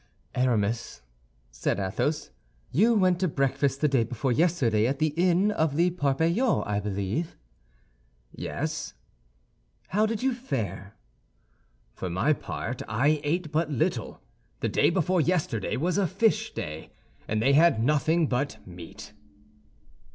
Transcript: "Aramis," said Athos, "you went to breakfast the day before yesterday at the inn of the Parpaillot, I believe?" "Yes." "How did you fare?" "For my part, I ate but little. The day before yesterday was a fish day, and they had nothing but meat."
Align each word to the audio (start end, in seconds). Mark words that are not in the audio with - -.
"Aramis," 0.33 1.03
said 1.51 1.79
Athos, 1.79 2.31
"you 2.71 2.95
went 2.95 3.19
to 3.19 3.27
breakfast 3.27 3.81
the 3.81 3.87
day 3.87 4.03
before 4.03 4.31
yesterday 4.31 4.87
at 4.87 4.97
the 4.97 5.09
inn 5.09 5.51
of 5.51 5.75
the 5.75 5.91
Parpaillot, 5.91 6.65
I 6.65 6.79
believe?" 6.79 7.37
"Yes." 8.31 8.95
"How 9.89 10.07
did 10.07 10.23
you 10.23 10.33
fare?" 10.33 10.95
"For 11.93 12.09
my 12.09 12.33
part, 12.33 12.81
I 12.87 13.21
ate 13.23 13.51
but 13.51 13.69
little. 13.69 14.23
The 14.61 14.69
day 14.69 14.89
before 14.89 15.21
yesterday 15.21 15.77
was 15.77 15.99
a 15.99 16.07
fish 16.07 16.51
day, 16.55 16.91
and 17.27 17.39
they 17.39 17.53
had 17.53 17.79
nothing 17.83 18.25
but 18.25 18.57
meat." 18.65 19.13